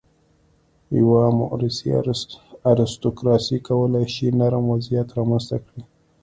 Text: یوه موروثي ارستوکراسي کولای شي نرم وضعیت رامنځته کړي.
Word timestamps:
یوه 0.97 1.21
موروثي 1.39 1.87
ارستوکراسي 2.71 3.57
کولای 3.67 4.05
شي 4.13 4.27
نرم 4.39 4.65
وضعیت 4.73 5.07
رامنځته 5.17 5.57
کړي. 5.65 5.81